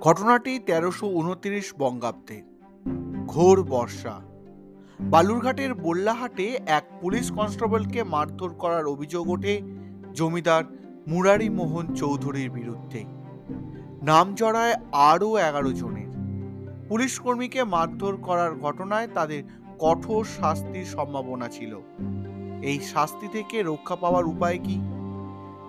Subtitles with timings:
[0.00, 2.42] ঘটনাটি তেরোশো উনত্রিশ বঙ্গাব্দে।
[3.26, 4.20] ঘোর বর্ষা।
[5.00, 9.60] বালুরঘাটের বল্লাহাটে এক পুলিশ কনস্টেবলকে মারধর করার অভিযোগ ওঠে
[10.14, 10.64] জমিদার
[11.08, 13.04] মুরারি মোহন চৌধুরীর বিরুদ্ধে।
[14.02, 16.10] নাম জড়ায় আরও এগারো জনের।
[16.88, 19.42] পুলিশ কর্মীকে মারধর করার ঘটনায় তাদের
[19.78, 21.80] কঠোর শাস্তির সম্ভাবনা ছিল।
[22.62, 24.80] এই শাস্তি থেকে রক্ষা পাওয়ার উপায় কি?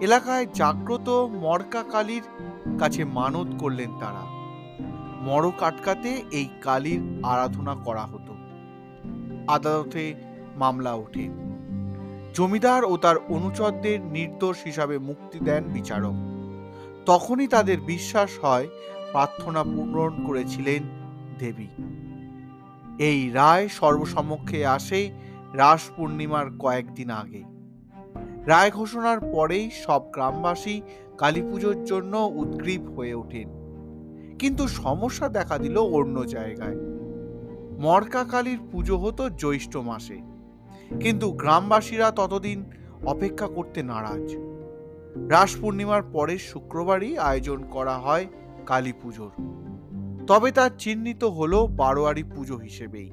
[0.01, 2.23] এলাকায় জাগ্রত মরকা কালীর
[2.79, 4.25] কাছে মানত করলেন তারা।
[5.21, 8.33] মরক আটকাতে এই কালীর আরাধনা করা হতো।
[9.47, 10.15] আদালতে
[10.55, 11.29] মামলা ওঠে।
[12.33, 16.13] জমিদার ও তার অনুচরদের নির্দোষ হিসাবে মুক্তি দেন বিচারক।
[17.05, 18.67] তখনই তাদের বিশ্বাস হয়,
[19.11, 20.83] প্রার্থনা পূরণ করেছিলেন
[21.39, 21.67] দেবী।
[22.99, 25.11] এই রায় সর্বসমক্ষে আসে
[25.53, 27.50] রাস পূর্ণিমার কয়েকদিন আগে।
[28.45, 30.81] রায় ঘোষণার পরেই সব গ্রামবাসী
[31.17, 33.49] কালী পুজোর জন্য উদ্গ্রীব হয়ে ওঠেন।
[34.39, 36.75] কিন্তু সমস্যা দেখা দিল অন্য জায়গায়।
[37.79, 40.19] মরকা কালীর পুজো হতো জ্যৈষ্ঠ মাসে।
[40.99, 42.63] কিন্তু গ্রামবাসীরা ততদিন
[43.05, 44.35] অপেক্ষা করতে নারাজ।
[45.29, 48.25] রাস পূর্ণিমার পরের শুক্রবারই আয়োজন করা হয়
[48.65, 49.31] কালী পুজোর
[50.27, 53.11] তবে তা চিহ্নিত হলো বারোয়ারি পুজো হিসেবেই।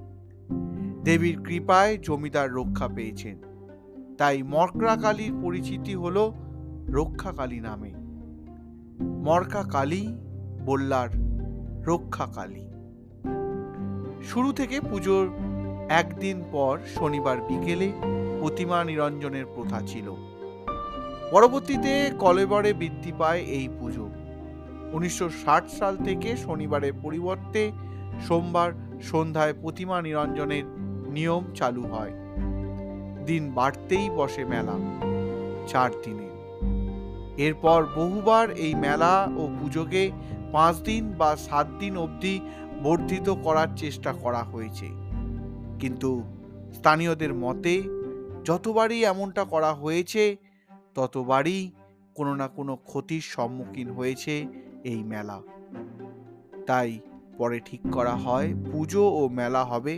[1.04, 3.47] দেবীর কৃপায় জমিদার রক্ষা পেয়েছেন।
[4.18, 6.34] তাই মরকরা কালীর পরিচিতি হলো
[6.88, 7.92] রক্ষা কালী নামে।
[9.24, 10.02] মর্কা কালী
[10.66, 11.08] বল্লার
[11.84, 12.64] রক্ষা কালী
[14.22, 15.30] শুরু থেকে পুজোর
[15.88, 17.92] একদিন পর শনিবার বিকেলে
[18.40, 20.14] প্রতিমা নিরঞ্জনের প্রথা ছিল।
[21.30, 24.10] পরবর্তীতে কলেবরে বৃদ্ধি পায় এই পুজো।
[24.92, 27.72] উনিশশো ষাট সাল থেকে শনিবারের পরিবর্তে
[28.28, 30.64] সোমবার সন্ধ্যায় প্রতিমা নিরঞ্জনের
[31.10, 32.12] নিয়ম চালু হয়।
[33.28, 34.76] দিন বাড়তেই বসে মেলা,
[35.68, 36.28] চার দিনে।
[37.46, 40.02] এরপর বহুবার এই মেলা ও পুজোকে
[40.52, 42.34] পাঁচ দিন বা সাত দিন অবধি
[42.82, 44.88] বর্ধিত করার চেষ্টা করা হয়েছে।
[45.80, 46.10] কিন্তু
[46.74, 47.74] স্থানীয়দের মতে,
[48.44, 50.22] যতবারই এমনটা করা হয়েছে,
[50.94, 51.58] ততবারই
[52.14, 54.34] কোনো না কোনো ক্ষতির সম্মুখীন হয়েছে
[54.84, 55.38] এই মেলা।
[56.66, 56.90] তাই
[57.38, 59.94] পরে ঠিক করা হয়, পুজো ও মেলা হবে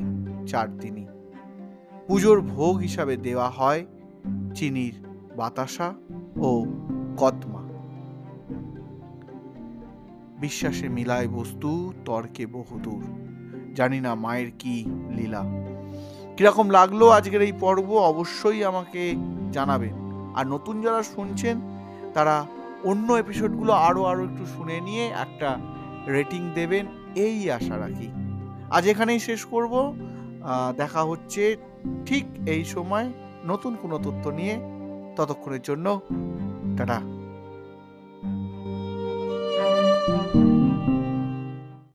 [0.46, 1.06] চার দিনই।
[2.10, 3.86] পুজোর ভোগ হিসাবে দেওয়া হয়
[4.54, 4.94] চিনির
[5.36, 5.94] বাতাসা
[6.36, 6.64] ও
[7.16, 7.62] কদমা
[10.40, 13.04] বিশ্বাসে মিলায় বস্তু, তর্কে বহুদূর।
[13.74, 14.84] জানি না মায়ের কি
[15.16, 15.44] লীলা।
[16.36, 19.14] কীরকম লাগল আজকের এই পর্ব অবশ্যই আমাকে
[19.52, 19.94] জানাবেন।
[20.34, 21.60] আর নতুন যারা শুনছেন,
[22.14, 22.46] তারা
[22.84, 25.58] অন্য এপিসোডগুলো আরও আরও একটু শুনে নিয়ে একটা
[26.06, 28.08] রেটিং দেবেন, এই আশা রাখি।
[28.70, 29.94] আজ এখানেই শেষ করব।
[30.76, 31.56] দেখা হচ্ছে
[32.06, 33.06] ঠিক এই সময়
[33.44, 34.56] নতুন কোনো তথ্য নিয়ে।
[35.16, 36.00] ততক্ষণের জন্য
[36.76, 36.98] টাটা।